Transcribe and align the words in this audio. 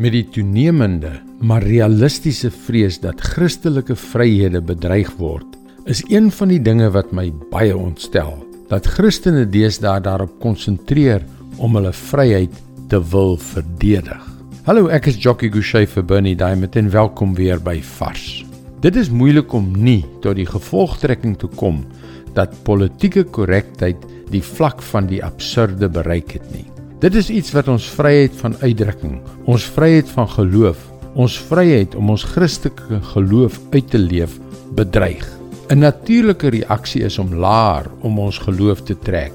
Met 0.00 0.14
die 0.14 0.24
toenemende 0.32 1.10
maar 1.44 1.60
realistiese 1.60 2.48
vrees 2.48 2.96
dat 3.02 3.20
Christelike 3.20 3.92
vryhede 4.00 4.62
bedreig 4.64 5.10
word, 5.18 5.58
is 5.84 6.00
een 6.08 6.30
van 6.32 6.48
die 6.48 6.60
dinge 6.64 6.88
wat 6.94 7.10
my 7.12 7.26
baie 7.52 7.74
ontstel, 7.76 8.32
dat 8.70 8.88
Christene 8.88 9.44
deesdae 9.44 10.00
daarop 10.00 10.38
konsentreer 10.40 11.26
om 11.60 11.76
hulle 11.76 11.92
vryheid 11.92 12.56
te 12.88 13.02
wil 13.12 13.36
verdedig. 13.50 14.24
Hallo, 14.64 14.88
ek 14.88 15.10
is 15.12 15.20
Jockey 15.20 15.52
Gouchee 15.52 15.84
vir 15.92 16.08
Bernie 16.08 16.36
Diamond 16.38 16.80
en 16.80 16.88
welkom 16.96 17.36
weer 17.36 17.60
by 17.60 17.76
Vars. 17.98 18.40
Dit 18.80 18.96
is 18.96 19.12
moeilik 19.12 19.52
om 19.52 19.68
nie 19.76 20.00
tot 20.24 20.40
die 20.40 20.48
gevolgtrekking 20.48 21.36
te 21.44 21.52
kom 21.60 21.84
dat 22.32 22.56
politieke 22.64 23.28
korrektheid 23.28 24.08
die 24.32 24.44
vlak 24.56 24.80
van 24.94 25.12
die 25.12 25.20
absurde 25.20 25.92
bereik 25.92 26.38
het 26.40 26.52
nie. 26.56 26.70
Dit 27.00 27.14
is 27.16 27.30
iets 27.32 27.54
wat 27.56 27.68
ons 27.72 27.86
vryheid 27.96 28.34
van 28.42 28.52
uitdrukking, 28.60 29.14
ons 29.48 29.64
vryheid 29.72 30.08
van 30.12 30.26
geloof, 30.28 30.80
ons 31.16 31.32
vryheid 31.48 31.94
om 31.96 32.10
ons 32.12 32.24
Christelike 32.28 32.98
geloof 33.14 33.54
uit 33.72 33.86
te 33.88 33.98
leef 33.98 34.34
bedreig. 34.76 35.24
'n 35.72 35.80
Natuurlike 35.80 36.50
reaksie 36.52 37.00
is 37.08 37.16
om 37.18 37.32
laer 37.34 37.86
om 38.02 38.18
ons 38.18 38.38
geloof 38.38 38.82
te 38.84 38.98
trek 38.98 39.32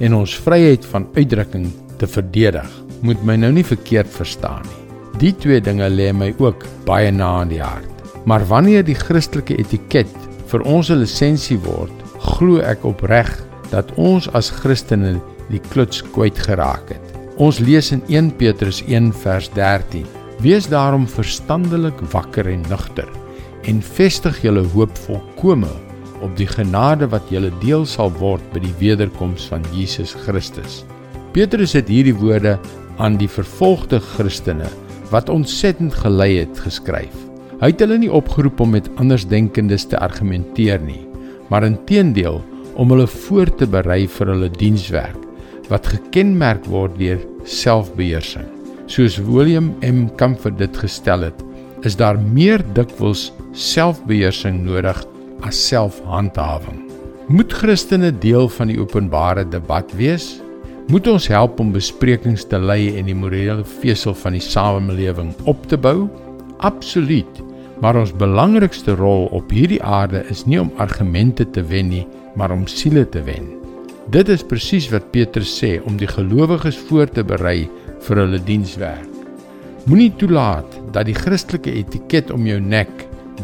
en 0.00 0.14
ons 0.14 0.38
vryheid 0.46 0.86
van 0.86 1.06
uitdrukking 1.14 1.66
te 1.98 2.06
verdedig. 2.06 2.70
Moet 3.02 3.24
my 3.24 3.36
nou 3.36 3.52
nie 3.52 3.64
verkeerd 3.64 4.08
verstaan 4.08 4.62
nie. 4.62 4.80
Die 5.18 5.36
twee 5.36 5.60
dinge 5.60 5.90
lê 5.90 6.12
my 6.12 6.34
ook 6.38 6.64
baie 6.86 7.10
na 7.10 7.42
in 7.42 7.48
die 7.48 7.60
hart. 7.60 7.92
Maar 8.24 8.46
wanneer 8.48 8.84
die 8.84 8.96
Christelike 8.96 9.58
etiket 9.58 10.16
vir 10.46 10.64
ons 10.64 10.88
'n 10.88 11.04
lisensie 11.04 11.58
word, 11.58 11.92
glo 12.18 12.60
ek 12.60 12.84
opreg 12.84 13.44
dat 13.70 13.92
ons 13.96 14.32
as 14.32 14.50
Christene 14.50 15.20
die 15.52 15.62
kluts 15.72 16.02
kwyt 16.14 16.38
geraak 16.40 16.90
het. 16.92 17.12
Ons 17.40 17.60
lees 17.62 17.92
in 17.94 18.02
1 18.08 18.34
Petrus 18.40 18.82
1 18.88 19.12
vers 19.22 19.48
13: 19.56 20.06
Wees 20.42 20.68
daarom 20.68 21.06
verstandelik 21.08 22.00
wakker 22.12 22.48
en 22.50 22.64
nugter 22.68 23.08
en 23.68 23.78
vestig 23.82 24.40
julle 24.42 24.64
hoop 24.74 24.96
volkome 25.06 25.70
op 26.22 26.34
die 26.38 26.48
genade 26.50 27.06
wat 27.10 27.30
julle 27.30 27.50
deel 27.62 27.84
sal 27.86 28.10
word 28.18 28.42
by 28.54 28.62
die 28.62 28.74
wederkoms 28.80 29.46
van 29.50 29.64
Jesus 29.74 30.14
Christus. 30.24 30.82
Petrus 31.34 31.74
het 31.78 31.90
hierdie 31.90 32.16
woorde 32.16 32.58
aan 33.02 33.16
die 33.20 33.30
vervolgde 33.30 34.00
Christene 34.12 34.68
wat 35.12 35.30
ontsettend 35.32 35.94
gelei 35.94 36.42
het 36.42 36.58
geskryf. 36.64 37.14
Hy 37.62 37.70
het 37.70 37.82
hulle 37.84 38.00
nie 38.02 38.10
opgeroep 38.10 38.60
om 38.64 38.74
met 38.74 38.90
andersdenkendes 38.98 39.86
te 39.90 39.98
argumenteer 40.02 40.82
nie, 40.82 41.02
maar 41.50 41.66
inteendeel 41.66 42.40
om 42.74 42.94
hulle 42.94 43.06
voor 43.06 43.50
te 43.58 43.68
berei 43.68 44.06
vir 44.10 44.32
hulle 44.34 44.50
dienswerk 44.58 45.21
wat 45.72 45.88
gekenmerk 45.88 46.66
word 46.68 46.98
deur 47.00 47.20
selfbeheersing. 47.48 48.44
Soos 48.92 49.16
William 49.24 49.72
M. 49.80 50.04
Comfort 50.20 50.58
dit 50.60 50.76
gestel 50.76 51.24
het, 51.30 51.38
is 51.86 51.96
daar 51.96 52.20
meer 52.20 52.60
dikwels 52.76 53.30
selfbeheersing 53.56 54.60
nodig 54.66 55.00
as 55.46 55.58
selfhandhawing. 55.70 56.82
Moet 57.32 57.54
Christene 57.56 58.10
deel 58.12 58.50
van 58.52 58.68
die 58.68 58.78
openbare 58.80 59.46
debat 59.48 59.88
wees? 59.96 60.34
Moet 60.90 61.08
ons 61.08 61.28
help 61.30 61.60
om 61.62 61.72
besprekings 61.72 62.44
te 62.50 62.58
lei 62.60 62.92
en 62.98 63.08
die 63.08 63.16
morele 63.16 63.64
vesel 63.80 64.16
van 64.18 64.36
die 64.36 64.44
samelewing 64.44 65.32
op 65.48 65.64
te 65.70 65.78
bou? 65.78 66.10
Absoluut. 66.66 67.40
Maar 67.82 68.02
ons 68.02 68.12
belangrikste 68.18 68.98
rol 68.98 69.26
op 69.34 69.50
hierdie 69.50 69.80
aarde 69.82 70.26
is 70.30 70.44
nie 70.46 70.60
om 70.60 70.70
argumente 70.82 71.48
te 71.50 71.64
wen 71.66 71.90
nie, 71.94 72.06
maar 72.36 72.52
om 72.54 72.68
siele 72.70 73.06
te 73.08 73.24
wen. 73.26 73.61
Dit 74.10 74.28
is 74.28 74.42
presies 74.42 74.88
wat 74.90 75.12
Petrus 75.14 75.52
sê 75.60 75.76
om 75.86 75.94
die 75.98 76.08
gelowiges 76.10 76.78
voor 76.88 77.06
te 77.06 77.22
berei 77.22 77.68
vir 78.02 78.18
hulle 78.18 78.40
dienswerk. 78.42 79.06
Moenie 79.86 80.10
toelaat 80.18 80.74
dat 80.94 81.06
die 81.06 81.14
Christelike 81.14 81.70
etiket 81.70 82.32
om 82.34 82.46
jou 82.46 82.58
nek 82.58 82.90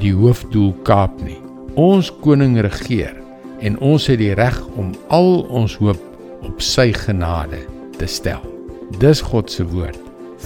die 0.02 0.10
hoofdoel 0.14 0.72
kaap 0.86 1.14
nie. 1.22 1.38
Ons 1.78 2.10
koning 2.24 2.58
regeer 2.66 3.14
en 3.62 3.78
ons 3.78 4.08
het 4.10 4.18
die 4.18 4.34
reg 4.38 4.58
om 4.78 4.90
al 5.14 5.46
ons 5.46 5.78
hoop 5.78 6.02
op 6.46 6.62
sy 6.62 6.90
genade 6.94 7.62
te 7.98 8.10
stel. 8.10 8.42
Dis 8.98 9.22
God 9.22 9.50
se 9.54 9.66
woord 9.66 9.98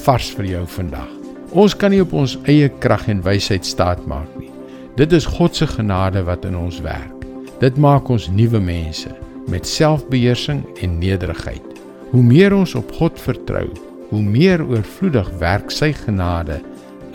vars 0.05 0.29
vir 0.37 0.51
jou 0.51 0.63
vandag. 0.77 1.09
Ons 1.57 1.77
kan 1.77 1.93
nie 1.93 2.05
op 2.05 2.13
ons 2.17 2.37
eie 2.49 2.69
krag 2.85 3.09
en 3.13 3.25
wysheid 3.25 3.65
staat 3.69 4.05
maak 4.09 4.29
nie. 4.41 4.53
Dit 4.97 5.13
is 5.17 5.29
God 5.29 5.57
se 5.57 5.69
genade 5.69 6.25
wat 6.29 6.45
in 6.49 6.57
ons 6.57 6.81
werk. 6.85 7.29
Dit 7.65 7.81
maak 7.81 8.09
ons 8.13 8.29
nuwe 8.33 8.61
mense 8.61 9.13
met 9.47 9.67
selfbeheersing 9.67 10.65
en 10.81 10.99
nederigheid. 10.99 11.63
Hoe 12.11 12.23
meer 12.23 12.55
ons 12.55 12.75
op 12.75 12.93
God 12.93 13.21
vertrou, 13.21 13.69
hoe 14.09 14.23
meer 14.23 14.65
oorvloedig 14.67 15.31
werk 15.41 15.71
sy 15.71 15.93
genade 15.97 16.61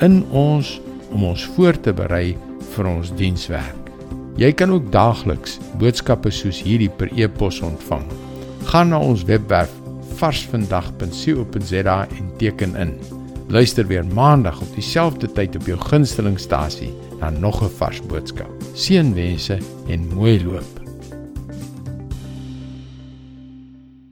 in 0.02 0.24
ons 0.34 0.80
om 1.14 1.24
ons 1.24 1.46
voor 1.56 1.78
te 1.80 1.94
berei 1.94 2.38
vir 2.74 2.90
ons 2.90 3.12
dienswerk. 3.18 3.92
Jy 4.38 4.52
kan 4.54 4.74
ook 4.74 4.92
daagliks 4.94 5.58
boodskappe 5.82 6.32
soos 6.34 6.60
hierdie 6.62 6.90
per 6.90 7.10
e-pos 7.18 7.62
ontvang. 7.66 8.06
Gaan 8.70 8.92
na 8.94 9.00
ons 9.02 9.26
webwerf 9.26 9.74
varsvandag.co.za 10.18 12.00
en 12.18 12.32
teken 12.38 12.76
in. 12.76 12.98
Luister 13.50 13.88
weer 13.88 14.06
maandag 14.06 14.62
op 14.62 14.74
dieselfde 14.76 15.32
tyd 15.32 15.56
op 15.56 15.70
jou 15.70 15.78
gunstelingstasie 15.80 16.92
na 17.20 17.30
nog 17.30 17.64
'n 17.64 17.70
vars 17.78 18.02
boodskap. 18.02 18.52
Seënwense 18.74 19.58
en 19.88 20.08
mooi 20.14 20.44
loop. 20.44 20.87